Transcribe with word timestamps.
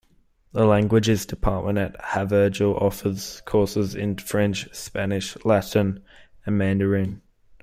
The 0.51 0.65
Languages 0.65 1.27
Department 1.27 1.77
at 1.77 1.95
Havergal 2.03 2.75
offers 2.75 3.39
courses 3.45 3.93
in 3.93 4.17
French, 4.17 4.67
Spanish, 4.73 5.37
Latin, 5.45 6.03
and 6.43 6.57
Mandarin. 6.57 7.21